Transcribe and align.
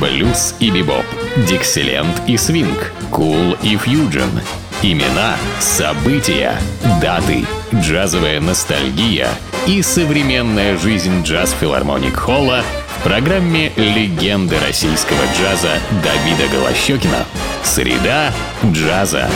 блюз 0.00 0.54
и 0.60 0.70
бибоп, 0.70 1.04
дикселент 1.48 2.22
и 2.26 2.36
свинг, 2.36 2.92
кул 3.10 3.56
и 3.62 3.76
фьюджен. 3.76 4.30
Имена, 4.82 5.36
события, 5.58 6.54
даты, 7.00 7.44
джазовая 7.74 8.40
ностальгия 8.40 9.28
и 9.66 9.80
современная 9.82 10.76
жизнь 10.76 11.22
джаз-филармоник 11.22 12.14
Холла 12.14 12.62
в 12.98 13.02
программе 13.04 13.72
«Легенды 13.76 14.56
российского 14.66 15.18
джаза» 15.34 15.78
Давида 16.04 16.52
Голощекина. 16.52 17.24
Среда 17.62 18.32
джаза. 18.64 19.28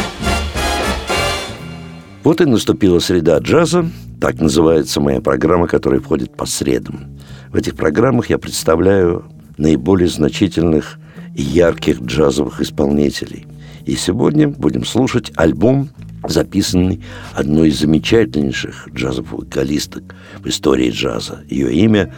Вот 2.22 2.40
и 2.43 2.45
наступила 2.45 2.99
среда 2.99 3.39
джаза. 3.39 3.89
Так 4.21 4.40
называется 4.40 5.00
моя 5.00 5.22
программа, 5.22 5.67
которая 5.67 6.00
входит 6.00 6.36
по 6.36 6.45
средам. 6.45 7.18
В 7.49 7.57
этих 7.57 7.75
программах 7.75 8.29
я 8.29 8.39
представляю 8.39 9.25
наиболее 9.61 10.09
значительных 10.09 10.99
и 11.35 11.43
ярких 11.43 12.01
джазовых 12.01 12.61
исполнителей. 12.61 13.46
И 13.85 13.95
сегодня 13.95 14.49
будем 14.49 14.85
слушать 14.85 15.32
альбом, 15.37 15.91
записанный 16.27 17.03
одной 17.35 17.68
из 17.68 17.81
замечательнейших 17.81 18.89
джазовых 18.95 19.32
вокалисток 19.32 20.15
в 20.39 20.49
истории 20.49 20.91
джаза. 20.91 21.41
Ее 21.49 21.73
имя 21.73 22.13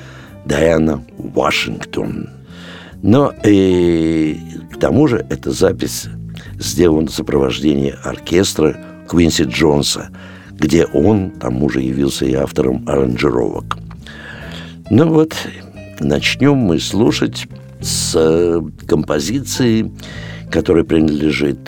Дайана 0.44 1.04
Вашингтон. 1.18 2.30
Но 3.02 3.32
и 3.44 4.36
к 4.72 4.78
тому 4.78 5.08
же 5.08 5.26
эта 5.28 5.50
запись 5.50 6.06
сделана 6.58 7.08
в 7.08 7.14
сопровождении 7.14 7.94
оркестра 8.04 8.76
Квинси 9.08 9.44
Джонса, 9.44 10.10
где 10.52 10.84
он, 10.86 11.30
тому 11.30 11.68
же, 11.68 11.80
явился 11.80 12.24
и 12.24 12.34
автором 12.34 12.88
аранжировок. 12.88 13.78
Ну 14.90 15.08
вот, 15.08 15.34
начнем 16.00 16.56
мы 16.56 16.78
слушать 16.78 17.46
с 17.80 18.12
э, 18.14 18.62
композиции, 18.86 19.90
которая 20.50 20.84
принадлежит 20.84 21.58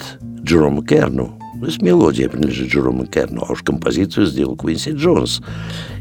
Джерому 0.43 0.83
Керну. 0.83 1.39
То 1.59 1.67
есть 1.67 1.81
мелодия 1.81 2.29
принадлежит 2.29 2.69
Джерому 2.69 3.05
Керну, 3.05 3.43
а 3.47 3.53
уж 3.53 3.63
композицию 3.63 4.25
сделал 4.25 4.55
Квинси 4.55 4.91
Джонс. 4.91 5.41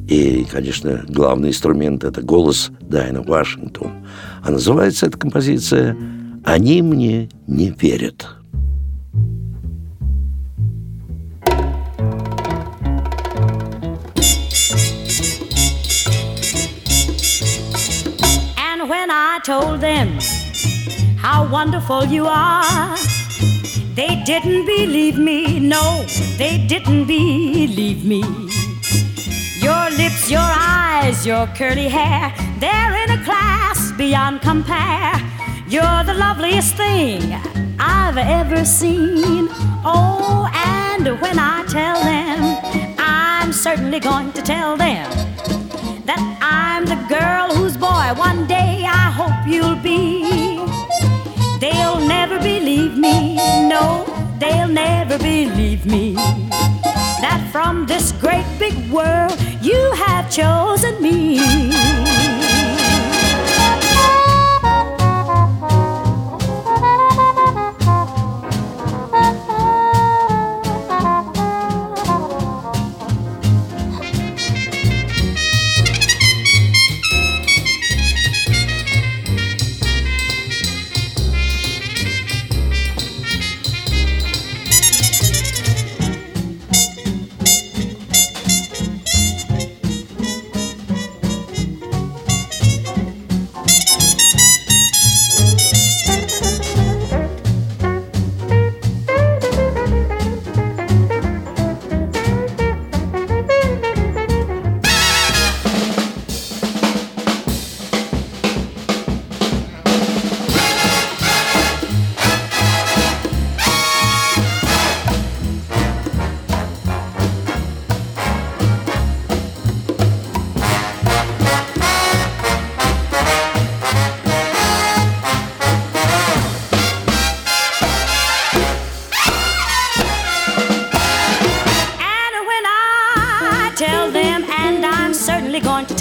И, 0.08 0.44
конечно, 0.50 1.04
главный 1.08 1.50
инструмент– 1.50 2.04
это 2.04 2.20
голос 2.20 2.70
Дайна 2.80 3.22
Вашингтон. 3.22 3.90
А 4.42 4.50
называется 4.50 5.06
эта 5.06 5.16
композиция 5.16 5.96
«Они 6.44 6.82
мне 6.82 7.30
не 7.46 7.70
верят». 7.70 8.28
Told 19.40 19.80
them 19.80 20.18
how 21.16 21.46
wonderful 21.48 22.04
you 22.04 22.26
are. 22.26 22.96
They 23.94 24.22
didn't 24.24 24.66
believe 24.66 25.18
me, 25.18 25.58
no, 25.58 26.04
they 26.36 26.64
didn't 26.66 27.06
believe 27.06 28.04
me. 28.04 28.22
Your 29.60 29.90
lips, 29.90 30.30
your 30.30 30.40
eyes, 30.40 31.26
your 31.26 31.46
curly 31.48 31.88
hair, 31.88 32.32
they're 32.58 32.96
in 33.04 33.10
a 33.18 33.24
class 33.24 33.92
beyond 33.92 34.40
compare. 34.42 35.14
You're 35.68 36.04
the 36.04 36.14
loveliest 36.14 36.76
thing 36.76 37.22
I've 37.78 38.18
ever 38.18 38.64
seen. 38.64 39.48
Oh, 39.84 40.48
and 40.54 41.20
when 41.20 41.38
I 41.38 41.64
tell 41.68 42.00
them, 42.02 42.96
I'm 42.98 43.52
certainly 43.52 44.00
going 44.00 44.32
to 44.32 44.42
tell 44.42 44.76
them 44.76 45.33
that 46.04 46.20
I'm 46.40 46.84
the 46.84 47.00
girl 47.08 47.54
whose 47.56 47.76
boy 47.76 48.12
one 48.16 48.46
day 48.46 48.84
I 48.86 49.10
hope 49.10 49.46
you'll 49.46 49.76
be. 49.76 50.24
They'll 51.60 52.00
never 52.00 52.38
believe 52.38 52.96
me, 52.96 53.36
no, 53.68 54.04
they'll 54.38 54.68
never 54.68 55.18
believe 55.18 55.86
me. 55.86 56.14
That 57.24 57.48
from 57.52 57.86
this 57.86 58.12
great 58.12 58.46
big 58.58 58.90
world 58.90 59.38
you 59.62 59.80
have 59.92 60.30
chosen 60.30 61.00
me. 61.00 61.43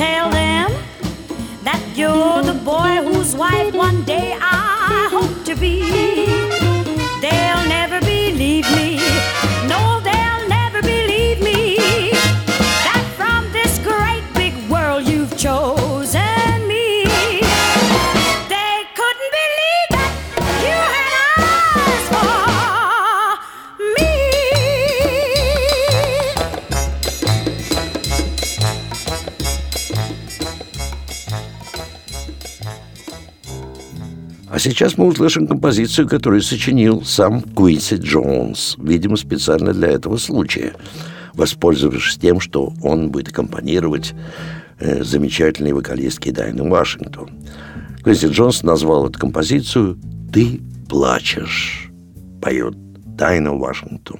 tell 0.03 0.29
them 0.29 0.69
that 1.63 1.81
you're 1.95 2.41
the 2.51 2.59
boy 2.71 2.93
whose 3.07 3.35
wife 3.35 3.73
one 3.73 4.03
day 4.03 4.37
I 4.37 5.07
hope 5.15 5.45
to 5.45 5.55
be. 5.55 6.42
Сейчас 34.63 34.97
мы 34.97 35.07
услышим 35.07 35.45
композицию, 35.45 36.07
которую 36.07 36.41
сочинил 36.41 37.03
сам 37.03 37.41
Куинси 37.41 37.95
Джонс, 37.95 38.75
видимо, 38.77 39.17
специально 39.17 39.73
для 39.73 39.89
этого 39.89 40.17
случая, 40.17 40.73
воспользовавшись 41.33 42.17
тем, 42.17 42.39
что 42.39 42.73
он 42.81 43.09
будет 43.09 43.29
аккомпанировать 43.29 44.13
э, 44.79 45.03
замечательной 45.03 45.73
вокалистке 45.73 46.31
Дайны 46.31 46.63
Вашингтон. 46.69 47.29
Куинси 48.03 48.27
Джонс 48.27 48.63
назвал 48.63 49.09
эту 49.09 49.19
композицию 49.19 49.99
«Ты 50.31 50.61
плачешь», 50.87 51.91
поет 52.41 52.75
Дайна 53.15 53.53
Вашингтон. 53.55 54.19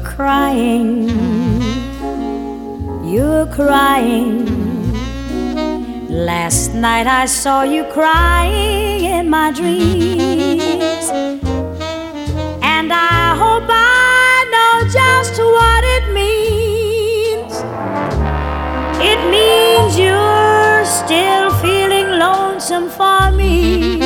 You're 0.00 0.12
crying, 0.12 1.08
you're 3.04 3.46
crying. 3.48 4.46
Last 6.08 6.72
night 6.72 7.06
I 7.06 7.26
saw 7.26 7.64
you 7.64 7.84
crying 7.84 9.04
in 9.04 9.28
my 9.28 9.52
dreams. 9.52 11.10
And 12.62 12.90
I 12.90 13.36
hope 13.36 13.68
I 13.68 14.46
know 14.54 14.88
just 14.88 15.38
what 15.38 15.84
it 15.84 16.04
means. 16.14 17.52
It 19.04 19.20
means 19.28 19.98
you're 19.98 20.84
still 20.86 21.50
feeling 21.60 22.18
lonesome 22.18 22.88
for 22.88 23.30
me. 23.32 24.00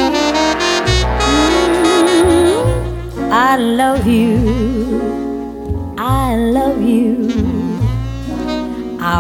Mm-hmm. 2.35 3.33
I 3.33 3.57
love 3.57 4.09
you. 4.09 4.84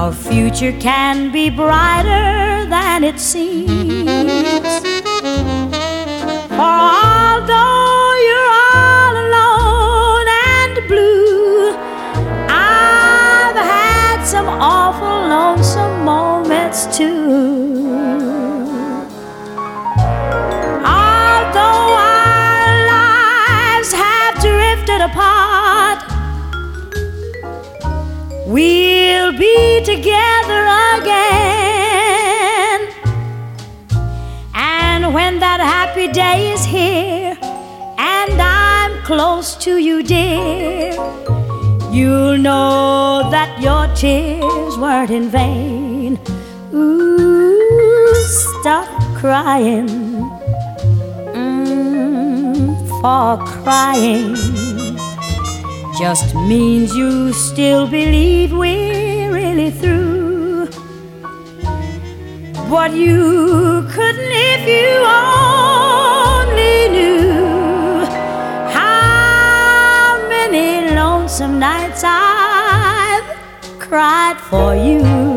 Our 0.04 0.12
future 0.12 0.72
can 0.80 1.32
be 1.32 1.48
brighter 1.48 2.66
than 2.68 3.04
it 3.04 3.18
seems. 3.18 4.04
For 6.50 6.74
although 7.00 8.12
you're 8.26 8.52
all 8.76 9.14
alone 9.24 10.26
and 10.52 10.88
blue, 10.88 11.72
I've 12.50 13.56
had 13.56 14.22
some 14.24 14.46
awful 14.46 15.16
lonesome 15.36 16.04
moments 16.04 16.84
too. 16.94 17.88
Although 20.84 21.96
our 21.96 22.72
lives 22.92 23.90
have 23.94 24.34
drifted 24.42 25.00
apart, 25.00 26.04
be 29.38 29.82
together 29.84 30.62
again. 30.96 32.80
And 34.54 35.12
when 35.12 35.38
that 35.40 35.60
happy 35.60 36.08
day 36.08 36.52
is 36.52 36.64
here, 36.64 37.36
and 37.98 38.40
I'm 38.40 39.02
close 39.04 39.56
to 39.64 39.78
you, 39.78 40.02
dear, 40.02 40.92
you'll 41.90 42.38
know 42.38 43.28
that 43.30 43.60
your 43.60 43.86
tears 43.94 44.78
weren't 44.78 45.10
in 45.10 45.28
vain. 45.30 46.18
Ooh, 46.72 48.14
stop 48.24 48.88
crying 49.16 49.88
mm, 51.34 52.76
for 53.00 53.44
crying 53.62 54.34
just 55.98 56.34
means 56.34 56.94
you 56.96 57.32
still 57.32 57.86
believe 57.86 58.52
we're 58.52 59.03
really 59.54 59.70
through. 59.70 60.66
What 62.68 62.92
you 62.92 63.86
couldn't 63.90 64.32
if 64.50 64.62
you 64.66 64.90
only 65.06 66.88
knew 66.94 68.04
how 68.78 70.26
many 70.28 70.94
lonesome 70.94 71.58
nights 71.60 72.02
I've 72.04 73.78
cried 73.78 74.38
for 74.50 74.74
you. 74.74 75.33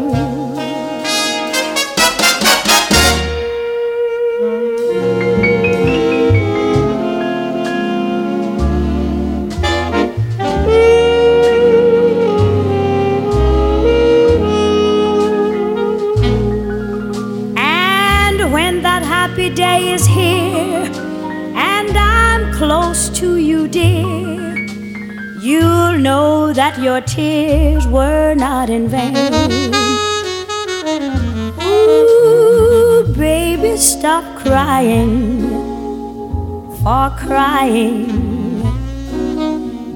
That 19.00 19.06
happy 19.06 19.50
day 19.50 19.94
is 19.94 20.08
here 20.08 20.90
and 21.56 21.96
I'm 21.96 22.52
close 22.52 23.10
to 23.20 23.36
you, 23.36 23.68
dear, 23.68 24.58
you'll 25.40 26.00
know 26.00 26.52
that 26.52 26.80
your 26.80 27.02
tears 27.02 27.86
were 27.86 28.34
not 28.34 28.72
in 28.72 28.88
vain. 28.88 29.16
Ooh, 31.62 33.14
baby, 33.16 33.78
stop 33.78 34.26
crying 34.40 35.42
for 36.82 37.12
crying 37.20 38.08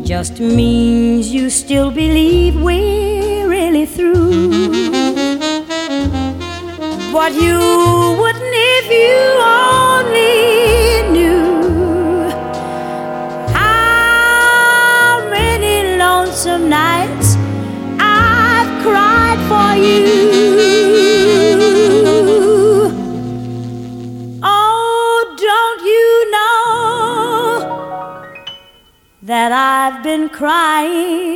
just 0.03 0.39
means 0.39 1.33
you 1.33 1.49
still 1.49 1.89
believe 1.89 2.61
we're 2.61 3.49
really 3.49 3.87
through. 3.87 4.51
But 7.11 7.33
you 7.33 7.59
wouldn't 8.21 8.50
if 8.91 8.97
you 9.07 9.19
only 9.41 10.35
knew 11.11 12.29
how 13.53 15.29
many 15.29 15.97
lonesome 15.97 16.67
nights 16.69 17.35
I've 17.99 18.71
cried 18.83 19.39
for 19.49 19.75
you. 19.85 20.01
Oh, 24.43 25.35
don't 25.47 25.81
you 25.93 26.31
know 26.35 26.51
that 29.23 29.51
I've 29.51 30.03
been 30.03 30.29
crying 30.29 31.31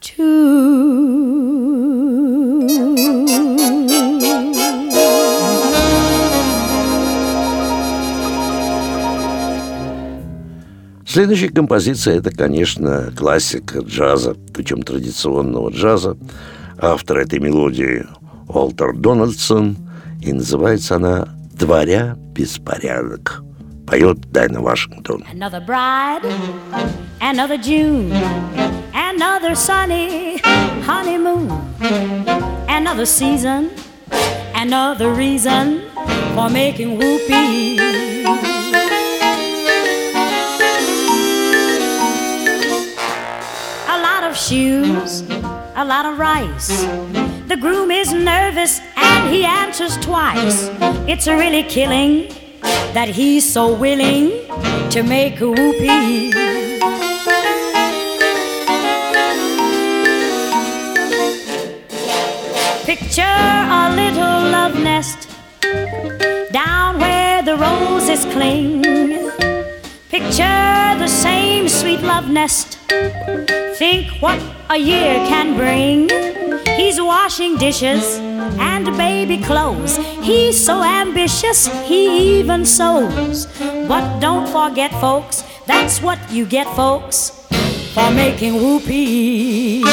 too? 0.00 0.89
Следующая 11.12 11.48
композиция– 11.48 12.18
это, 12.18 12.30
конечно, 12.30 13.12
классика 13.16 13.80
джаза, 13.80 14.36
причем 14.54 14.82
традиционного 14.82 15.70
джаза. 15.70 16.16
Автор 16.78 17.18
этой 17.18 17.40
мелодии– 17.40 18.06
Уолтер 18.48 18.94
Дональдсон, 18.94 19.76
и 20.22 20.32
называется 20.32 20.94
она 20.96 21.26
«Дворя 21.52 22.16
беспорядок». 22.32 23.42
Поет 23.88 24.20
Дайна 24.30 24.60
Вашингтон. 24.60 25.24
Another 25.34 25.60
bride, 25.66 26.22
another 27.20 27.58
June, 27.58 28.12
another 28.94 29.56
sunny 29.56 30.40
honeymoon, 30.86 31.50
another 32.68 33.04
season, 33.04 33.68
another 34.54 35.12
reason 35.12 35.80
for 36.36 36.48
making 36.48 36.96
whoopee. 36.96 38.59
Of 44.30 44.36
shoes, 44.36 45.22
a 45.74 45.84
lot 45.84 46.06
of 46.06 46.16
rice. 46.16 46.84
The 47.48 47.56
groom 47.60 47.90
is 47.90 48.12
nervous 48.12 48.80
and 48.96 49.28
he 49.28 49.44
answers 49.44 49.96
twice. 49.96 50.68
It's 51.08 51.26
really 51.26 51.64
killing 51.64 52.28
that 52.94 53.08
he's 53.08 53.52
so 53.52 53.74
willing 53.74 54.30
to 54.90 55.02
make 55.02 55.40
a 55.40 55.48
whoopee. 55.48 56.30
Picture 62.84 63.22
a 63.80 63.92
little 63.96 64.38
love 64.54 64.78
nest 64.78 65.28
down 66.52 67.00
where 67.00 67.42
the 67.42 67.56
roses 67.56 68.24
cling. 68.26 69.49
Picture 70.10 70.98
the 70.98 71.06
same 71.06 71.68
sweet 71.68 72.00
love 72.00 72.28
nest. 72.28 72.78
Think 73.78 74.08
what 74.18 74.42
a 74.68 74.76
year 74.76 75.14
can 75.30 75.56
bring. 75.56 76.10
He's 76.76 77.00
washing 77.00 77.56
dishes 77.56 78.18
and 78.58 78.86
baby 78.96 79.38
clothes. 79.38 79.98
He's 80.20 80.58
so 80.58 80.82
ambitious, 80.82 81.68
he 81.86 82.40
even 82.40 82.64
sews. 82.66 83.46
But 83.86 84.18
don't 84.18 84.48
forget, 84.48 84.90
folks, 85.00 85.44
that's 85.66 86.02
what 86.02 86.18
you 86.28 86.44
get, 86.44 86.66
folks, 86.74 87.30
for 87.94 88.10
making 88.10 88.54
whoopee. 88.54 89.84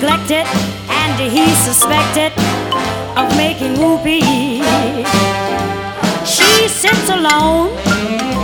Neglected, 0.00 0.46
and 0.90 1.18
he's 1.18 1.58
suspected 1.58 2.30
of 3.18 3.26
making 3.36 3.74
whoopee. 3.80 4.62
She 6.24 6.68
sits 6.68 7.08
alone 7.10 7.74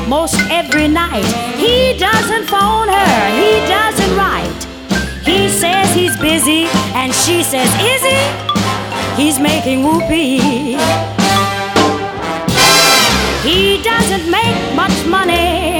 most 0.09 0.35
every 0.51 0.89
night. 0.89 1.25
He 1.57 1.97
doesn't 1.97 2.47
phone 2.49 2.89
her, 2.89 3.19
he 3.39 3.53
doesn't 3.71 4.17
write. 4.17 4.63
He 5.25 5.49
says 5.49 5.95
he's 5.95 6.17
busy, 6.19 6.67
and 6.93 7.15
she 7.15 7.45
says, 7.45 7.71
Is 7.93 8.03
he? 8.03 9.23
He's 9.23 9.39
making 9.39 9.85
whoopee. 9.85 10.75
He 13.49 13.81
doesn't 13.85 14.29
make 14.29 14.75
much 14.75 15.07
money, 15.07 15.74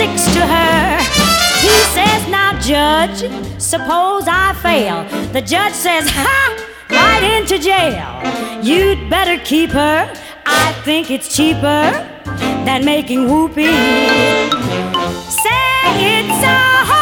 six 0.00 0.24
to 0.32 0.40
her. 0.46 0.96
He 1.60 1.76
says, 1.94 2.20
Now, 2.28 2.58
judge. 2.58 3.18
Suppose 3.60 4.24
I 4.26 4.54
fail. 4.62 4.98
The 5.36 5.42
judge 5.42 5.74
says, 5.74 6.08
Ha! 6.08 6.38
Right 6.88 7.24
into 7.36 7.58
jail. 7.58 8.08
You'd 8.64 9.10
better 9.10 9.36
keep 9.44 9.70
her. 9.70 10.10
I 10.46 10.72
think 10.86 11.10
it's 11.10 11.28
cheaper 11.36 11.82
than 12.66 12.82
making 12.86 13.28
whoopee. 13.28 13.76
Say 15.44 15.84
it's 16.14 16.40
a 16.56 16.99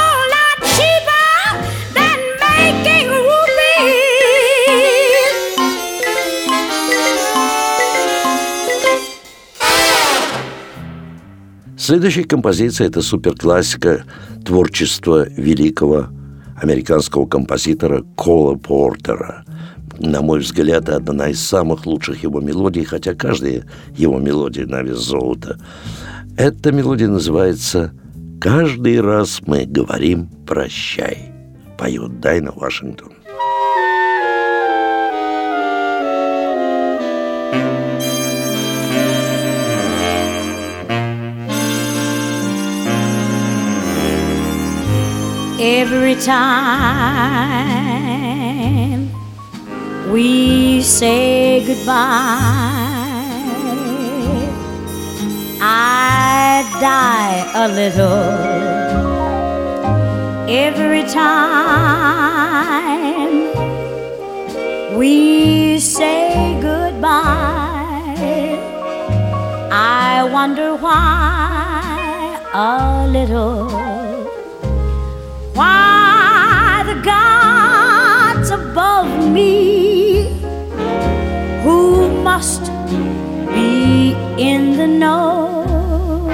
Следующая 11.89 12.25
композиция– 12.25 12.87
это 12.89 13.01
суперклассика 13.01 14.05
творчества 14.45 15.27
великого 15.27 16.09
американского 16.61 17.25
композитора 17.25 18.05
Кола 18.15 18.57
Портера. 18.57 19.47
На 19.99 20.21
мой 20.21 20.41
взгляд, 20.41 20.91
одна 20.91 21.31
из 21.31 21.41
самых 21.41 21.87
лучших 21.87 22.23
его 22.23 22.43
мелодий, 22.43 22.85
хотя 22.85 23.15
каждая 23.15 23.65
его 23.97 24.19
мелодия 24.19 24.67
на 24.67 24.83
вес 24.83 24.99
золота. 24.99 25.59
Эта 26.37 26.73
мелодия 26.73 27.09
называется 27.09 27.95
«Каждый 28.39 29.01
раз 29.01 29.41
мы 29.47 29.65
говорим 29.65 30.29
прощай», 30.47 31.33
поет 31.79 32.21
Дайна 32.21 32.53
Вашингтон. 32.55 33.13
Every 45.61 46.15
time 46.15 47.51
we 50.13 50.81
say 50.83 51.67
goodbye, 51.67 51.97
I 55.61 56.63
die 56.81 57.51
a 57.57 57.67
little. 57.67 58.23
Every 60.49 61.03
time 61.03 61.37
we 64.97 65.81
say 65.81 66.57
goodbye, 66.63 68.15
I 69.73 70.23
wonder 70.33 70.77
why 70.77 72.39
a 72.55 73.09
little 73.09 73.98
why 75.59 76.85
the 76.87 76.99
gods 77.03 78.51
above 78.51 79.11
me 79.37 80.31
who 81.65 82.09
must 82.23 82.71
be 83.53 84.13
in 84.39 84.77
the 84.77 84.87
know? 84.87 86.31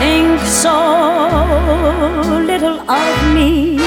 Think 0.00 0.40
so 0.40 0.78
little 2.50 2.80
of 2.90 3.34
me. 3.36 3.78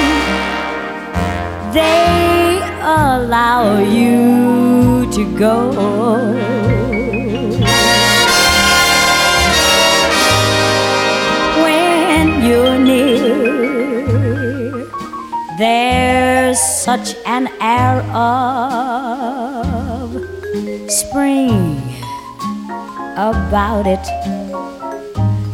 They 1.74 2.62
allow 2.82 3.80
you 3.80 5.12
to 5.12 5.38
go 5.38 6.33
such 16.84 17.16
an 17.26 17.48
air 17.62 18.02
of 18.12 18.52
spring 20.92 21.82
about 23.16 23.88
it. 23.88 24.06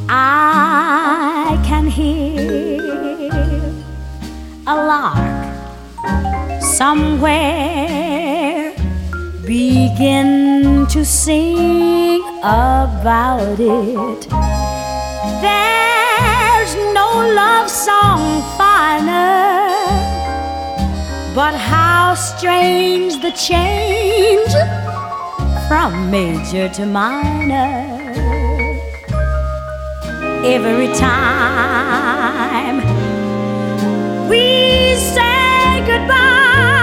I 0.09 1.61
can 1.63 1.85
hear 1.85 2.81
a 4.65 4.75
lark 4.89 5.45
somewhere 6.63 7.29
begin 9.45 10.87
to 10.87 11.05
sing 11.05 12.23
about 12.39 13.59
it. 13.59 14.29
There 15.43 16.63
no 16.95 17.09
love 17.35 17.69
song 17.69 18.41
finer. 18.57 20.28
But 21.35 21.53
how 21.53 22.15
strange 22.15 23.21
the 23.21 23.31
change 23.31 24.51
from 25.67 26.09
major 26.09 26.67
to 26.69 26.85
minor. 26.85 27.85
Every 30.43 30.87
time 30.95 32.77
we 34.27 34.95
say 34.95 35.85
goodbye. 35.85 36.78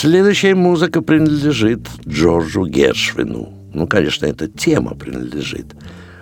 Следующая 0.00 0.54
музыка 0.54 1.02
принадлежит 1.02 1.80
Джорджу 2.06 2.66
Гершвину. 2.66 3.52
Ну, 3.74 3.88
конечно, 3.88 4.26
эта 4.26 4.46
тема 4.46 4.94
принадлежит. 4.94 5.74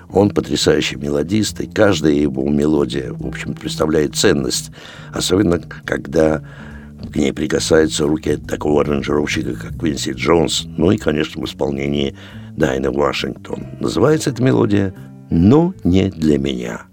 Он 0.09 0.31
потрясающий 0.31 0.97
мелодист, 0.97 1.61
и 1.61 1.67
каждая 1.67 2.15
его 2.15 2.49
мелодия, 2.49 3.13
в 3.13 3.27
общем, 3.27 3.53
представляет 3.53 4.17
ценность. 4.17 4.71
Особенно, 5.13 5.61
когда 5.85 6.43
к 7.13 7.17
ней 7.17 7.35
прикасаются 7.35 8.07
руки 8.07 8.39
такого 8.39 8.81
аранжировщика, 8.81 9.53
как 9.53 9.79
Квинси 9.79 10.13
Джонс, 10.13 10.65
ну 10.79 10.91
и, 10.91 10.97
конечно, 10.97 11.43
в 11.43 11.45
исполнении 11.45 12.17
Дайна 12.57 12.91
Вашингтон. 12.91 13.63
Называется 13.79 14.31
эта 14.31 14.43
мелодия 14.43 14.95
«Но 15.29 15.75
не 15.85 16.09
для 16.09 16.39
меня». 16.39 16.85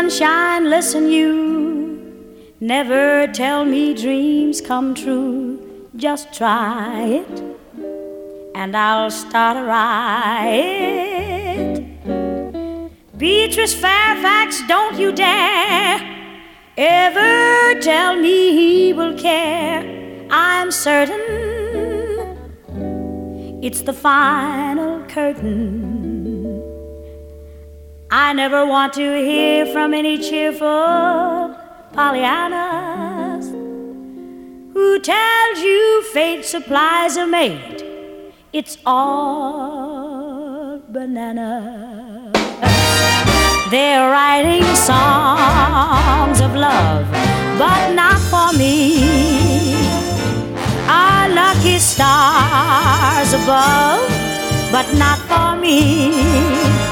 Sunshine, 0.00 0.70
listen 0.70 1.10
you. 1.10 1.34
Never 2.58 3.26
tell 3.26 3.66
me 3.66 3.92
dreams 3.92 4.62
come 4.62 4.94
true. 4.94 5.58
Just 5.94 6.32
try 6.32 7.02
it, 7.20 7.42
and 8.54 8.74
I'll 8.74 9.10
start 9.10 9.58
a 9.58 9.64
riot. 9.76 11.00
Beatrice 13.18 13.74
Fairfax, 13.74 14.62
don't 14.66 14.98
you 14.98 15.12
dare 15.12 15.98
ever 16.78 17.78
tell 17.80 18.16
me 18.16 18.52
he 18.60 18.94
will 18.94 19.18
care. 19.18 19.80
I'm 20.30 20.70
certain 20.70 21.20
it's 23.62 23.82
the 23.82 23.92
final 23.92 25.04
curtain 25.16 25.89
I 28.12 28.32
never 28.32 28.66
want 28.66 28.92
to 28.94 29.24
hear 29.24 29.66
from 29.66 29.94
any 29.94 30.18
cheerful 30.18 30.66
Pollyannas 31.94 33.48
who 34.72 34.98
tells 34.98 35.60
you 35.60 36.02
fate 36.12 36.44
supplies 36.44 37.16
a 37.16 37.24
mate. 37.24 37.84
It's 38.52 38.78
all 38.84 40.82
banana. 40.88 42.32
They're 43.70 44.10
writing 44.10 44.64
songs 44.74 46.40
of 46.40 46.56
love, 46.56 47.06
but 47.60 47.92
not 47.94 48.18
for 48.18 48.58
me. 48.58 49.84
Our 50.88 51.28
lucky 51.28 51.78
stars 51.78 53.34
above, 53.34 54.02
but 54.72 54.92
not 54.98 55.20
for 55.30 55.54
me 55.60 56.89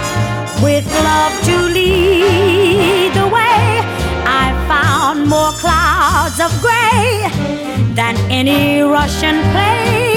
with 0.63 0.87
love 1.05 1.33
to 1.45 1.57
lead 1.77 3.13
the 3.15 3.27
way. 3.27 3.81
I 4.27 4.47
found 4.67 5.29
more 5.29 5.53
clouds 5.53 6.41
of 6.41 6.51
gray 6.61 7.29
than 7.95 8.17
any 8.31 8.81
Russian 8.83 9.43
play 9.53 10.17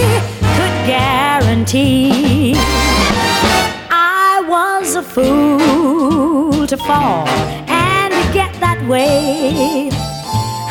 could 0.58 0.76
guarantee. 0.88 2.54
I 3.92 4.44
was 4.48 4.96
a 4.96 5.04
fool 5.04 6.66
to 6.66 6.78
fall 6.78 7.28
and 7.68 8.14
to 8.14 8.34
get 8.34 8.54
that 8.60 8.84
way. 8.88 9.90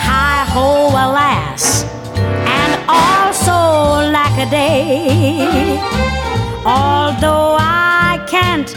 Hi 0.09 0.45
ho, 0.53 0.89
alas, 0.89 1.85
and 2.59 2.71
also 2.89 4.11
lack 4.11 4.37
a 4.39 4.51
day. 4.51 5.79
Although 6.65 7.57
I 7.59 8.25
can't 8.29 8.69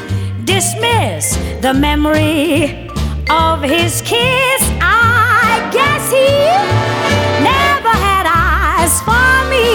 dismiss 0.45 1.37
the 1.61 1.73
memory 1.73 2.89
of 3.29 3.61
his 3.61 4.01
kiss, 4.01 4.61
I 4.81 5.69
guess 5.71 6.11
he 6.11 6.27
never 7.43 7.93
had 8.07 8.25
eyes 8.27 8.99
for 9.01 9.49
me. 9.49 9.67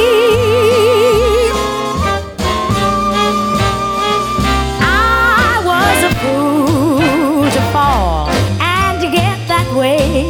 I 4.81 5.63
was 5.71 5.99
a 6.05 6.13
fool 6.21 7.51
to 7.51 7.61
fall 7.73 8.29
and 8.61 9.01
get 9.13 9.39
that 9.49 9.69
way. 9.75 10.29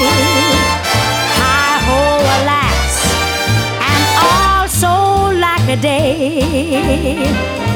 Hi 1.38 1.78
ho, 1.86 2.00
alas, 2.38 2.94
and 3.92 4.02
also 4.30 4.90
lack 5.38 5.68
a 5.68 5.76
day. 5.80 7.67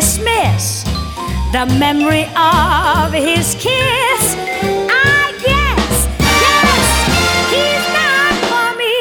Dismiss 0.00 0.84
the 1.52 1.66
memory 1.78 2.24
of 2.34 3.12
his 3.12 3.54
kiss, 3.56 4.34
me. 8.78 8.94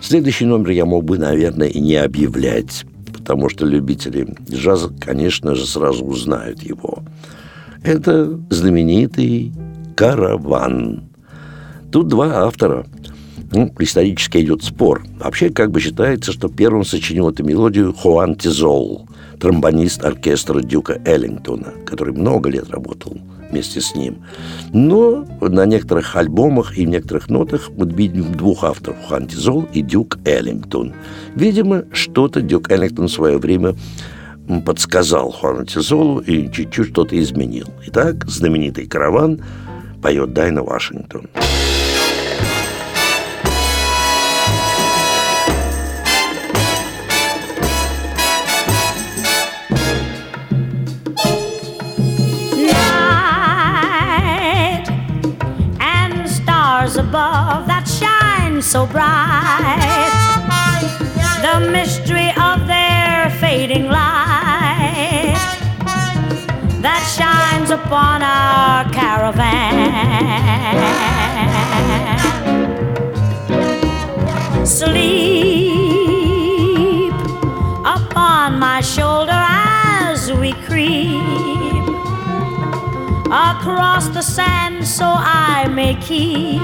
Следующий 0.00 0.46
номер 0.46 0.70
я 0.70 0.86
мог 0.86 1.04
бы, 1.04 1.18
наверное, 1.18 1.68
и 1.68 1.78
не 1.78 1.96
объявлять, 1.96 2.86
потому 3.12 3.50
что 3.50 3.66
любители 3.66 4.34
джаза, 4.50 4.88
конечно 4.98 5.54
же, 5.54 5.66
сразу 5.66 6.06
узнают 6.06 6.62
его. 6.62 7.02
Это 7.82 8.40
знаменитый 8.48 9.52
«Караван». 9.94 11.10
Тут 11.92 12.08
два 12.08 12.46
автора. 12.46 12.86
Ну, 13.52 13.72
исторически 13.80 14.38
идет 14.38 14.62
спор. 14.62 15.02
Вообще, 15.18 15.50
как 15.50 15.70
бы 15.70 15.80
считается, 15.80 16.32
что 16.32 16.48
первым 16.48 16.84
сочинил 16.84 17.28
эту 17.28 17.42
мелодию 17.44 17.92
Хуан 17.92 18.36
Тизол, 18.36 19.08
тромбонист 19.40 20.04
оркестра 20.04 20.60
Дюка 20.60 21.00
Эллингтона, 21.04 21.72
который 21.84 22.14
много 22.14 22.48
лет 22.48 22.70
работал 22.70 23.18
вместе 23.50 23.80
с 23.80 23.96
ним. 23.96 24.18
Но 24.72 25.26
на 25.40 25.66
некоторых 25.66 26.14
альбомах 26.14 26.78
и 26.78 26.86
в 26.86 26.88
некоторых 26.88 27.28
нотах 27.28 27.70
мы 27.76 27.90
видим 27.90 28.32
двух 28.32 28.62
авторов– 28.62 28.96
Хуан 29.08 29.26
Тизол 29.26 29.66
и 29.72 29.82
Дюк 29.82 30.18
Эллингтон. 30.24 30.94
Видимо, 31.34 31.84
что-то 31.92 32.42
Дюк 32.42 32.70
Эллингтон 32.70 33.08
в 33.08 33.12
свое 33.12 33.38
время 33.38 33.74
подсказал 34.64 35.30
Хуану 35.30 35.64
Тизолу 35.64 36.18
и 36.20 36.50
чуть-чуть 36.50 36.90
что-то 36.90 37.20
изменил. 37.20 37.66
Итак, 37.86 38.28
знаменитый 38.28 38.86
«Караван» 38.86 39.40
поет 40.02 40.32
Дайна 40.32 40.62
Вашингтон. 40.62 41.28
night 41.36 41.59
above 57.10 57.66
that 57.66 57.88
shine 57.88 58.62
so 58.62 58.86
bright. 58.86 60.12
The 61.42 61.58
mystery 61.72 62.30
of 62.38 62.68
their 62.68 63.30
fading 63.40 63.86
light 63.88 65.34
that 66.80 67.02
shines 67.18 67.70
upon 67.70 68.22
our 68.22 68.88
caravan. 68.92 69.90
Sleep 74.64 75.90
upon 77.84 78.60
my 78.60 78.80
shoulder 78.82 79.32
as 79.34 80.30
we 80.32 80.52
creep 80.68 81.39
across 83.30 84.08
the 84.08 84.22
sand 84.22 84.84
so 84.86 85.04
I 85.06 85.68
may 85.68 85.94
keep 85.94 86.60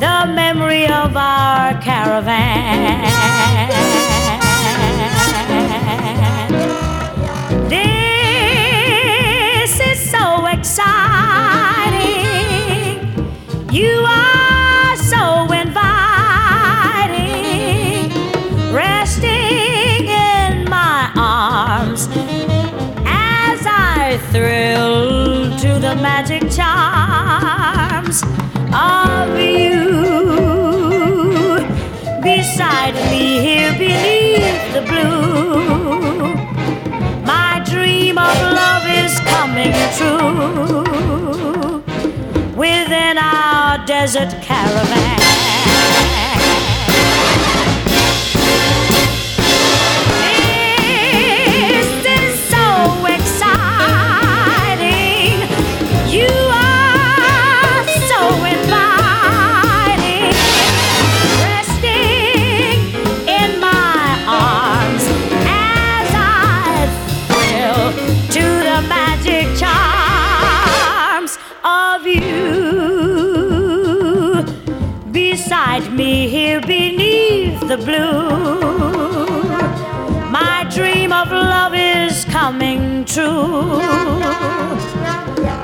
the 0.00 0.32
memory 0.34 0.86
of 0.86 1.14
our 1.14 1.78
caravan. 1.82 3.10
Thrill 24.30 25.50
to 25.58 25.78
the 25.80 25.94
magic 25.96 26.42
charms 26.50 28.22
of 28.72 29.38
you. 29.38 29.80
Beside 32.22 32.94
me 33.10 33.40
here 33.40 33.72
beneath 33.72 34.72
the 34.72 34.82
blue, 34.82 36.34
my 37.24 37.60
dream 37.68 38.18
of 38.18 38.36
love 38.60 38.86
is 39.02 39.18
coming 39.34 39.74
true 39.98 41.82
within 42.56 43.18
our 43.18 43.84
desert 43.84 44.30
caravan. 44.42 45.19
Blue. 77.84 79.40
My 80.30 80.66
dream 80.72 81.12
of 81.12 81.30
love 81.30 81.74
is 81.74 82.24
coming 82.26 83.04
true 83.04 83.78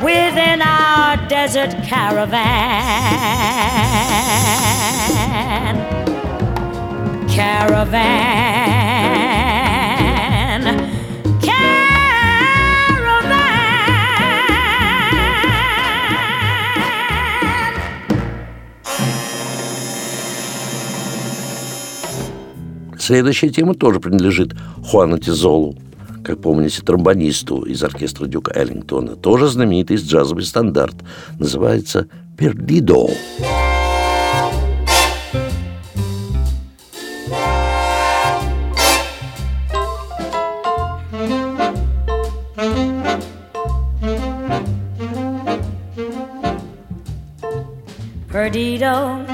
within 0.02 0.62
our 0.62 1.16
desert 1.29 1.72
caravan. 1.85 2.37
Caravan. 7.29 8.57
Следующая 23.07 23.51
тема 23.51 23.77
тоже 23.77 24.01
принадлежит 24.01 24.57
Хуану 24.83 25.16
Тизолу, 25.19 25.77
как 26.25 26.40
помните, 26.40 26.83
тромбонисту 26.83 27.62
из 27.62 27.81
оркестра 27.85 28.27
Дюка 28.27 28.51
Эллингтона. 28.53 29.14
Тоже 29.14 29.47
знаменитый 29.47 29.97
джазовый 29.99 30.42
стандарт. 30.42 30.97
Называется 31.38 32.09
«Пердидо». 32.37 33.07
Perdido, 48.33 49.25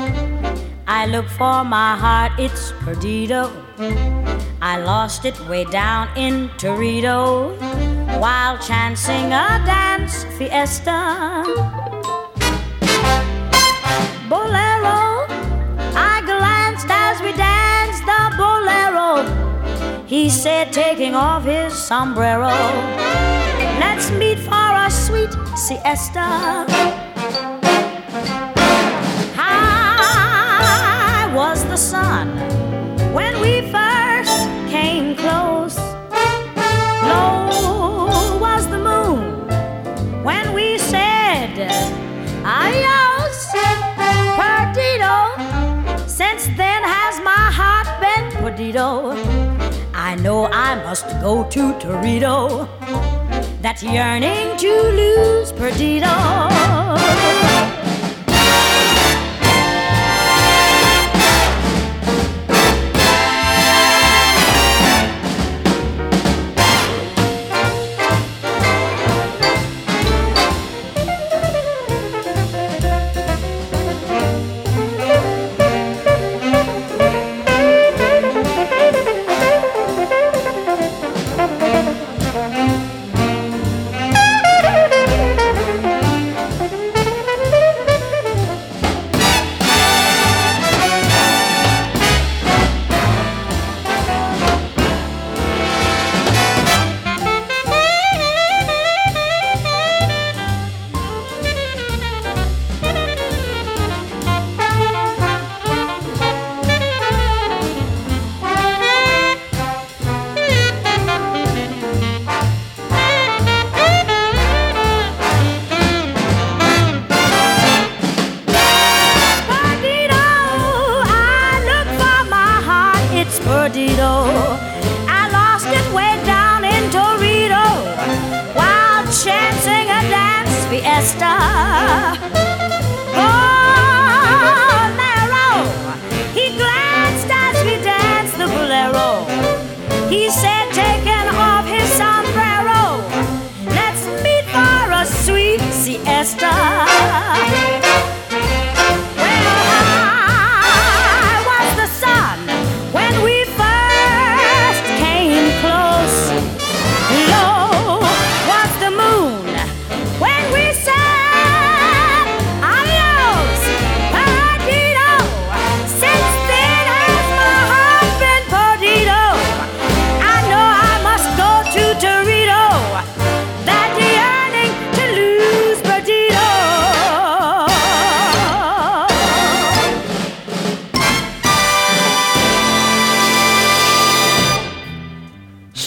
I 0.86 1.06
look 1.06 1.24
for 1.38 1.64
my 1.64 1.96
heart, 1.96 2.32
it's 2.38 2.74
Perdido. 2.84 3.61
I 3.78 4.82
lost 4.84 5.24
it 5.24 5.38
way 5.48 5.64
down 5.64 6.08
in 6.16 6.48
Torito 6.50 7.56
while 8.20 8.58
chancing 8.58 9.26
a 9.26 9.62
dance 9.64 10.24
fiesta. 10.36 11.44
Bolero, 14.28 15.26
I 15.94 16.22
glanced 16.24 16.86
as 16.88 17.20
we 17.22 17.32
danced 17.32 18.04
the 18.04 18.22
bolero. 18.36 20.06
He 20.06 20.28
said, 20.28 20.72
taking 20.72 21.14
off 21.14 21.44
his 21.44 21.72
sombrero, 21.72 22.50
Let's 23.80 24.10
meet 24.10 24.38
for 24.38 24.52
a 24.52 24.90
sweet 24.90 25.32
siesta. 25.56 27.01
Go 51.22 51.44
to 51.44 51.72
Torito. 51.74 52.66
that's 53.62 53.80
yearning 53.80 54.56
to 54.56 54.68
lose 54.68 55.52
Perdido. 55.52 56.10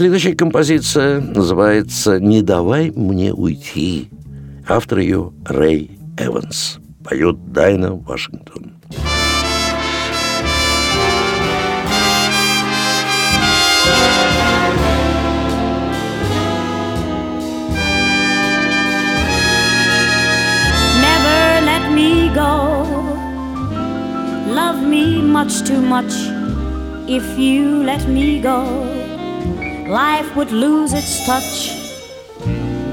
Следующая 0.06 0.36
композиция 0.36 1.20
называется 1.20 2.20
«Не 2.20 2.44
давай 2.44 2.92
мне 2.92 3.34
уйти». 3.34 4.08
Автор 4.68 5.00
ее 5.00 5.34
Рэй 5.44 5.98
Эванс. 6.20 6.78
Поет 7.04 7.52
Дайна 7.52 7.96
Вашингтон. 7.96 8.74
Love 24.54 24.84
me 24.88 25.20
much 25.24 25.64
too 25.66 25.82
much. 25.82 26.14
If 27.08 27.26
you 27.40 27.84
let 27.84 28.08
me 28.08 28.40
go, 28.40 29.05
life 29.88 30.36
would 30.36 30.52
lose 30.52 30.94
its 30.94 31.26
touch. 31.26 31.72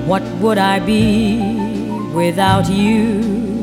What 0.07 0.23
would 0.41 0.59
I 0.59 0.79
be 0.79 1.41
without 2.15 2.69
you? 2.69 3.63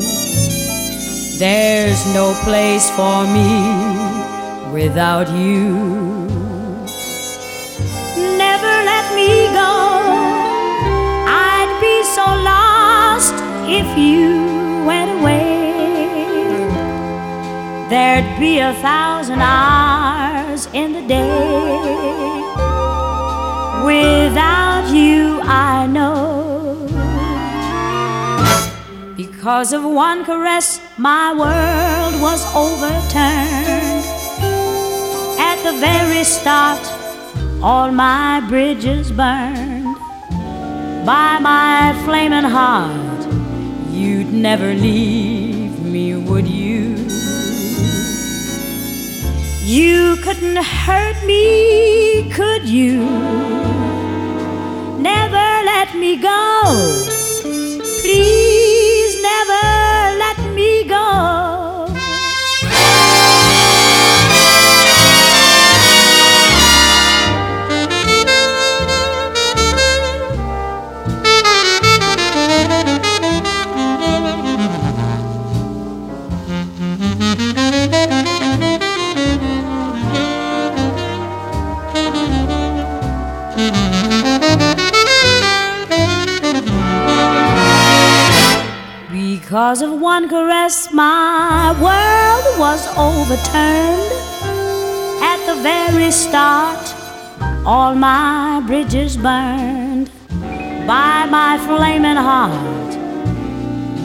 There's 1.37 2.05
no 2.13 2.33
place 2.43 2.89
for 2.91 3.25
me 3.27 4.73
without 4.73 5.29
you. 5.29 5.75
Never 8.37 8.73
let 8.91 9.05
me 9.15 9.47
go. 9.53 9.73
I'd 11.27 11.71
be 11.79 12.03
so 12.03 12.25
lost 12.25 13.35
if 13.69 13.87
you 13.97 14.85
went 14.85 15.21
away. 15.21 15.69
There'd 17.89 18.39
be 18.39 18.59
a 18.59 18.73
thousand 18.81 19.41
hours 19.41 20.67
in 20.73 20.93
the 20.93 21.07
day. 21.07 22.38
Without 23.85 24.93
you, 24.93 25.39
I 25.41 25.87
know. 25.87 26.85
Because 29.15 29.73
of 29.73 29.83
one 29.83 30.25
caress, 30.25 30.79
my 30.97 31.33
world 31.33 32.21
was 32.21 32.41
overturned. 32.55 34.05
At 35.39 35.57
the 35.63 35.73
very 35.79 36.23
start, 36.23 36.79
all 37.63 37.91
my 37.91 38.41
bridges 38.49 39.11
burned. 39.11 39.95
By 41.05 41.39
my 41.39 41.93
flaming 42.05 42.49
heart, 42.57 43.25
you'd 43.91 44.31
never 44.31 44.73
leave 44.73 45.79
me, 45.81 46.15
would 46.15 46.47
you? 46.47 46.68
You 49.69 50.15
couldn't 50.23 50.57
hurt 50.57 51.23
me, 51.27 52.27
could 52.31 52.67
you? 52.67 53.05
Never 54.97 55.47
let 55.63 55.95
me 55.95 56.17
go. 56.17 56.73
Please 58.01 59.21
never 59.21 60.17
let 60.17 60.39
me 60.55 60.85
go. 60.85 61.48
Because 89.69 89.83
of 89.83 90.01
one 90.01 90.27
caress, 90.27 90.91
my 90.91 91.73
world 91.79 92.57
was 92.57 92.87
overturned. 92.97 94.11
At 95.21 95.45
the 95.45 95.61
very 95.61 96.09
start, 96.09 96.91
all 97.67 97.93
my 97.93 98.63
bridges 98.65 99.15
burned 99.15 100.09
by 100.87 101.27
my 101.29 101.59
flaming 101.67 102.15
heart, 102.15 102.97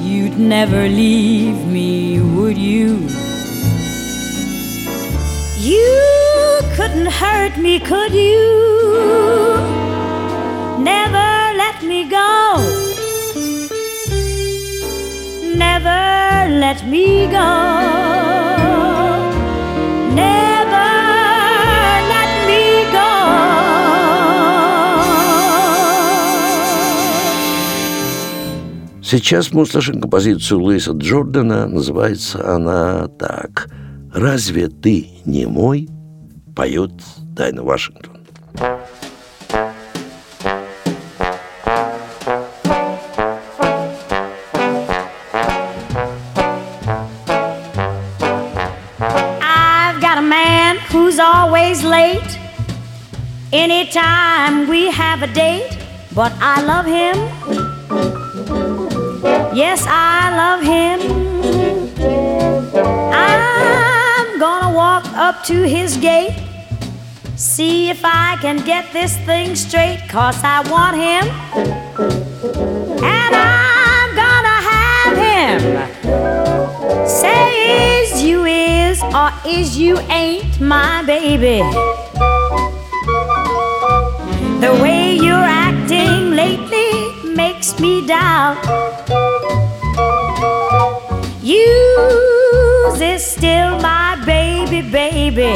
you'd 0.03 0.39
never 0.39 0.87
leave 0.87 1.67
me, 1.67 2.21
would 2.21 2.59
you? 2.59 3.09
You 5.57 6.61
couldn't 6.77 7.11
hurt 7.11 7.57
me, 7.57 7.81
could 7.81 8.13
you? 8.13 8.53
Never 10.79 11.57
let 11.57 11.83
me 11.83 12.07
go. 12.07 12.84
Never 15.57 16.61
let 16.61 16.85
me 16.87 17.31
go. 17.31 17.95
Сейчас 29.03 29.53
мы 29.53 29.63
услышим 29.63 30.01
композицию 30.01 30.61
Луиса 30.61 30.91
Джордана. 30.93 31.69
Называется 31.69 32.53
она 32.53 33.07
так. 33.07 33.69
«Разве 34.13 34.69
ты 34.69 35.09
не 35.25 35.47
мой?» 35.47 35.89
поет 36.55 36.93
Дайна 37.19 37.63
Вашингтон. 37.63 38.14
Anytime 53.55 54.69
we 54.69 54.91
have 54.91 55.23
a 55.23 55.29
date, 55.29 55.79
but 56.15 56.33
I 56.41 56.61
love 56.63 56.87
him 56.87 57.15
Yes, 59.55 59.87
I 59.89 60.35
love 60.37 60.63
him. 60.63 61.01
I'm 63.15 64.39
gonna 64.41 64.75
walk 64.75 65.07
up 65.15 65.45
to 65.45 65.63
his 65.63 65.97
gate, 65.97 66.35
see 67.37 67.89
if 67.89 68.01
I 68.05 68.37
can 68.41 68.65
get 68.65 68.93
this 68.93 69.17
thing 69.19 69.55
straight, 69.55 70.01
cause 70.09 70.43
I 70.43 70.69
want 70.69 70.97
him. 70.97 71.25
And 73.05 73.35
I'm 73.37 74.15
gonna 74.17 74.59
have 74.73 75.17
him. 75.31 75.61
Say 77.07 78.03
is 78.03 78.23
you 78.25 78.45
is 78.45 79.01
or 79.15 79.31
is 79.47 79.79
you 79.79 80.01
ain't 80.11 80.61
my 80.61 81.05
baby. 81.05 81.63
The 84.61 84.79
way 84.83 85.15
you're 85.15 85.35
acting 85.35 86.31
lately 86.31 87.35
makes 87.35 87.79
me 87.81 88.07
doubt 88.07 88.57
Use 91.43 93.01
is 93.01 93.23
still 93.25 93.79
my 93.81 94.17
baby, 94.25 94.81
baby. 94.91 95.55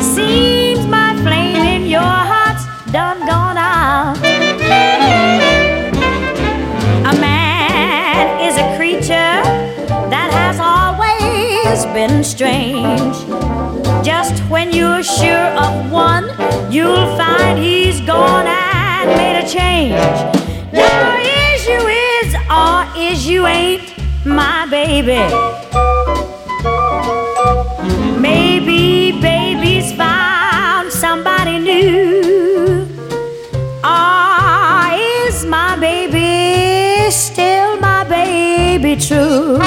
Seems 0.00 0.86
my 0.86 1.16
flame 1.22 1.64
in 1.64 1.86
your 1.88 2.00
heart's 2.00 2.64
done 2.92 3.18
gone 3.26 3.56
out. 3.56 4.16
A 7.04 7.20
man 7.20 8.40
is 8.40 8.56
a 8.56 8.76
creature 8.76 9.42
that 10.12 10.30
has 10.32 10.60
always 10.60 11.84
been 11.92 12.22
strange. 12.22 13.16
Just 14.08 14.40
when 14.48 14.72
you're 14.72 15.02
sure 15.02 15.48
of 15.64 15.92
one, 15.92 16.24
you'll 16.72 17.14
find 17.18 17.58
he's 17.58 18.00
gone 18.00 18.46
and 18.46 19.06
made 19.20 19.38
a 19.38 19.46
change. 19.46 19.92
Now, 20.72 21.18
or 22.50 22.86
is 22.96 23.26
you 23.26 23.46
ain't 23.46 23.82
my 24.24 24.64
baby. 24.70 25.20
Maybe 28.18 29.12
baby's 29.20 29.92
found 29.92 30.90
somebody 30.90 31.58
new. 31.58 32.88
Or 33.84 34.88
is 35.26 35.44
my 35.44 35.76
baby 35.78 37.10
still 37.10 37.78
my 37.78 38.04
baby 38.04 38.96
true? 38.96 39.58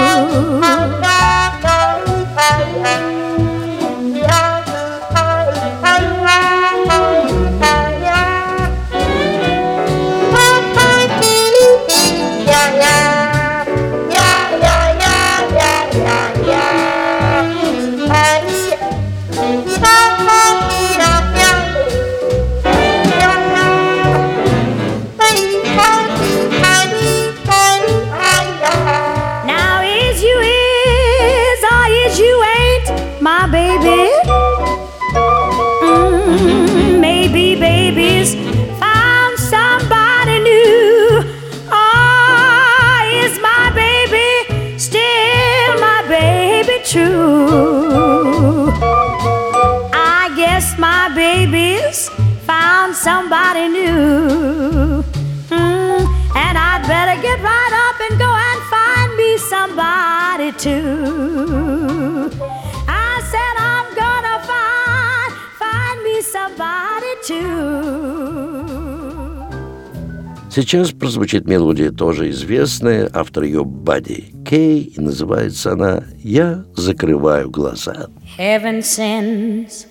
Сейчас 70.53 70.91
прозвучит 70.91 71.47
мелодия 71.47 71.91
тоже 71.91 72.29
известная, 72.29 73.09
автор 73.13 73.43
ее 73.43 73.63
Бадди 73.63 74.33
Кей, 74.45 74.81
и 74.81 74.99
называется 74.99 75.71
она 75.71 76.03
«Я 76.21 76.65
закрываю 76.75 77.49
глаза». 77.49 78.09
Heaven 78.37 78.81
sends 78.81 79.87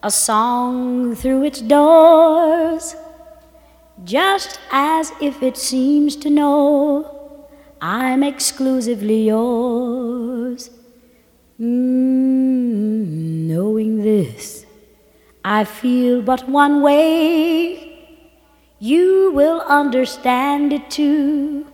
a 0.00 0.10
song 0.10 1.14
through 1.14 1.44
its 1.44 1.60
doors, 1.60 2.96
just 4.04 4.58
as 4.72 5.12
if 5.20 5.40
it 5.40 5.56
seems 5.56 6.16
to 6.16 6.30
know 6.30 7.06
I'm 7.80 8.24
exclusively 8.24 9.24
yours. 9.28 10.68
Mm, 11.60 13.46
knowing 13.46 14.02
this, 14.02 14.66
I 15.44 15.62
feel 15.62 16.22
but 16.22 16.48
one 16.48 16.82
way. 16.82 17.95
You 18.78 19.32
will 19.34 19.60
understand 19.62 20.72
it 20.72 20.90
too 20.90 21.66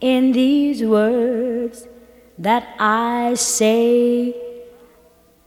in 0.00 0.32
these 0.32 0.82
words 0.82 1.86
that 2.38 2.74
I 2.78 3.34
say. 3.34 4.34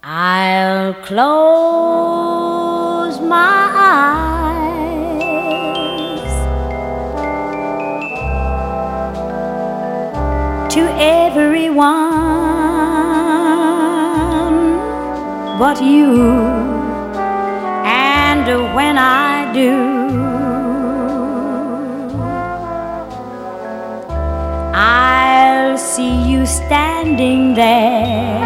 I'll 0.03 0.93
close 0.93 1.21
my 3.19 3.69
eyes 3.75 4.31
to 10.73 10.81
everyone 10.99 12.21
but 15.61 15.79
you, 15.79 16.17
and 17.85 18.47
when 18.75 18.97
I 18.97 19.53
do, 19.53 19.90
I'll 24.83 25.77
see 25.77 26.27
you 26.31 26.43
standing 26.47 27.53
there. 27.53 28.41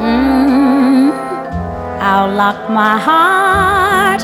Mm, 0.00 1.12
I'll 2.00 2.34
lock 2.34 2.68
my 2.68 2.98
heart 2.98 4.22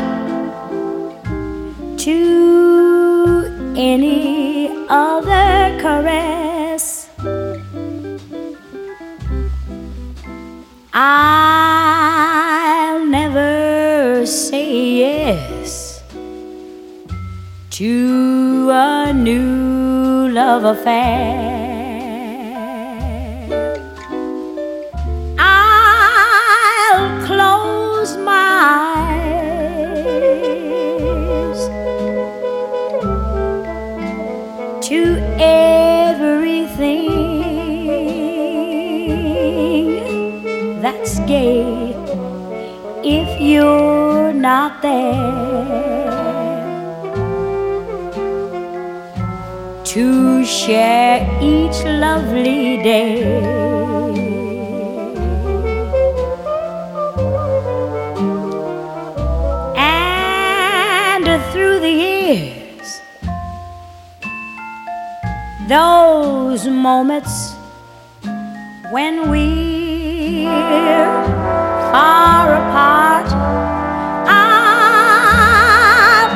to 1.98 3.74
any 3.76 4.68
other 4.88 5.78
caress. 5.80 7.08
I 10.92 11.79
to 17.80 18.68
a 18.70 19.10
new 19.10 20.28
love 20.28 20.64
affair. 20.64 21.49
Share 50.66 51.22
each 51.40 51.82
lovely 51.84 52.82
day. 52.82 53.22
And 59.76 61.24
through 61.50 61.80
the 61.80 61.94
years, 62.06 63.00
those 65.66 66.66
moments 66.66 67.34
when 68.90 69.30
we're 69.30 70.44
far 71.92 72.46
apart, 72.60 73.28
I'll 74.38 75.24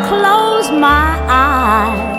close 0.08 0.70
my 0.70 1.10
eyes 1.28 2.13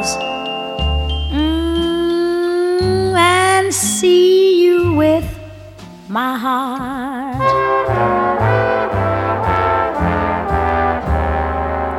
my 6.15 6.37
heart. 6.37 7.41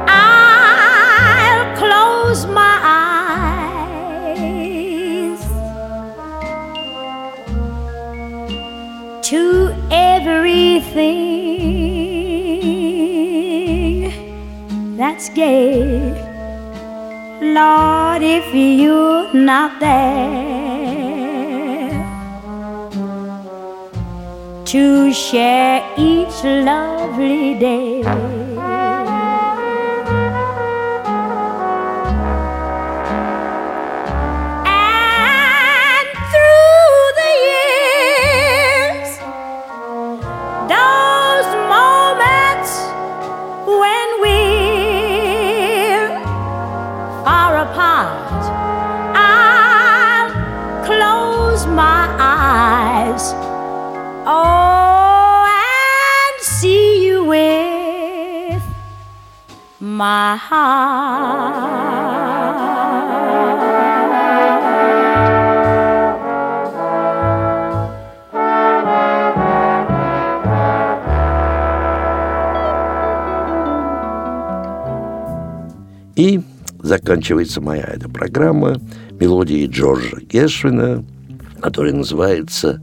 I'll 0.08 1.66
close 1.76 2.42
my 2.46 2.76
eyes 4.00 5.42
to 9.28 9.42
everything 9.90 10.56
that's 14.96 15.28
gay. 15.28 16.14
Lord, 17.42 18.22
if 18.22 18.46
you're 18.54 19.34
not 19.34 19.78
there 19.78 20.65
to 24.76 25.10
share 25.10 25.80
each 25.96 26.44
lovely 26.44 27.54
day. 27.58 28.02
And 34.66 36.08
through 36.32 37.00
the 37.20 37.32
years, 37.48 39.10
those 40.74 41.48
moments 41.74 42.70
when 43.80 44.08
we're 44.24 46.10
far 47.24 47.52
apart, 47.66 48.42
I'll 49.16 50.28
close 50.84 51.62
my 51.66 52.05
my 59.96 60.36
heart. 60.36 61.86
И 76.16 76.40
заканчивается 76.82 77.60
моя 77.60 77.84
эта 77.84 78.08
программа 78.08 78.80
мелодией 79.20 79.66
Джорджа 79.66 80.18
Гешвина, 80.20 81.04
которая 81.60 81.92
называется 81.92 82.82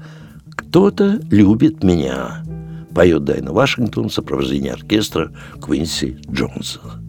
«Кто-то 0.55 1.19
любит 1.31 1.83
меня». 1.83 2.43
Поет 2.93 3.23
Дайна 3.23 3.51
Вашингтон 3.51 4.09
в 4.09 4.13
сопровождении 4.13 4.69
оркестра 4.69 5.31
Квинси 5.59 6.17
Джонса. 6.31 7.02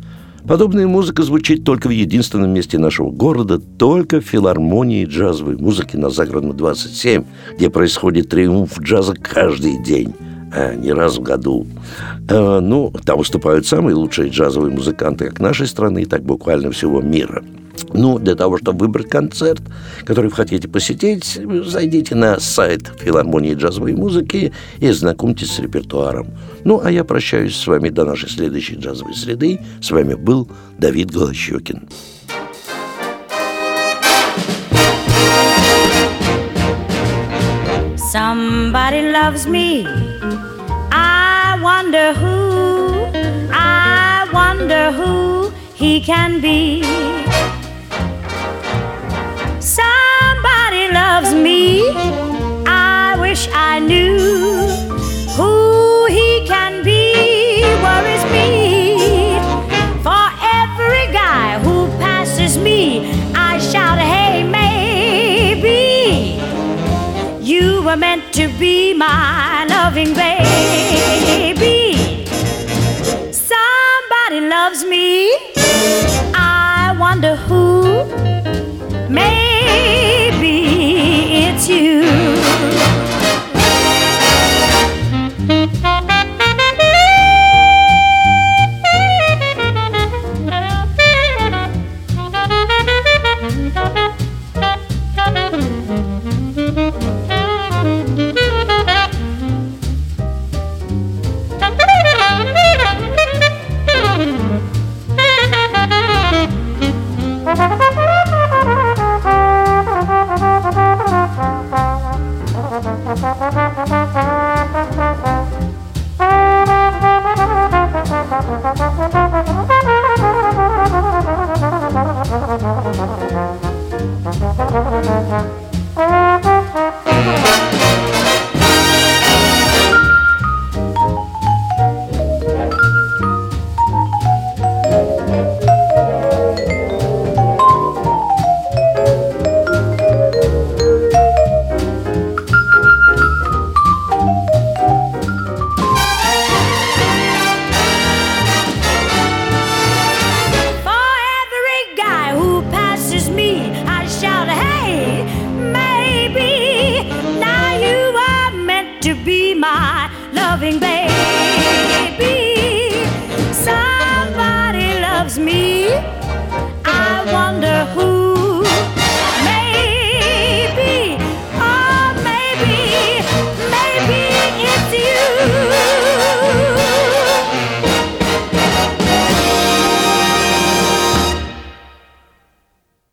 Подобная 0.47 0.87
музыка 0.87 1.23
звучит 1.23 1.65
только 1.65 1.89
в 1.89 1.91
единственном 1.91 2.51
месте 2.51 2.79
нашего 2.79 3.11
города, 3.11 3.59
только 3.59 4.21
в 4.21 4.25
филармонии 4.25 5.07
джазовой 5.07 5.57
музыки 5.57 5.97
на 5.97 6.11
Загородном 6.11 6.55
27, 6.57 7.25
где 7.57 7.71
происходит 7.71 8.29
триумф 8.29 8.79
джаза 8.79 9.15
каждый 9.15 9.83
день 9.83 10.15
а 10.57 10.75
не 10.75 10.93
раз 10.93 11.19
в 11.19 11.23
году. 11.23 11.67
А, 12.31 12.61
ну, 12.61 12.93
там 13.05 13.19
выступают 13.19 13.67
самые 13.67 13.97
лучшие 13.97 14.31
джазовые 14.31 14.73
музыканты 14.73 15.27
как 15.27 15.41
нашей 15.41 15.67
страны, 15.67 16.05
так 16.05 16.23
буквально 16.23 16.71
всего 16.71 17.01
мира. 17.01 17.43
Ну, 17.93 18.19
для 18.19 18.35
того, 18.35 18.59
чтобы 18.59 18.87
выбрать 18.87 19.09
концерт, 19.09 19.63
который 20.05 20.27
вы 20.31 20.37
хотите 20.37 20.69
посетить, 20.69 21.41
зайдите 21.65 22.15
на 22.15 22.41
сайт 22.41 22.91
филармонии 23.01 23.55
джазовой 23.55 23.95
музыки 23.95 24.53
и 24.79 24.91
знакомьтесь 24.91 25.53
с 25.53 25.59
репертуаром. 25.59 26.29
Ну, 26.65 26.81
а 26.83 26.91
я 26.91 27.05
прощаюсь 27.05 27.57
с 27.57 27.67
вами 27.67 27.91
до 27.91 28.05
нашей 28.05 28.29
следующей 28.29 28.77
джазовой 28.77 29.15
среды. 29.15 29.61
С 29.81 29.91
вами 29.91 30.15
был 30.15 30.49
Давид 30.79 31.11
Голощекин. 31.11 31.89
Somebody 38.13 39.11
loves 39.11 39.49
me. 39.49 39.87
I 40.93 41.59
wonder 41.61 42.15
who, 42.15 43.11
I 43.53 44.29
wonder 44.33 44.93
who 44.93 45.51
he 45.75 46.01
can 46.01 46.41
be. 46.41 46.85
To 68.45 68.59
be 68.59 68.93
my 68.93 69.65
loving 69.71 70.13
baby. 70.13 71.97
Somebody 73.33 74.41
loves 74.41 74.85
me. 74.85 75.33
I 76.35 76.95
wonder 76.99 77.37
who. 77.37 77.74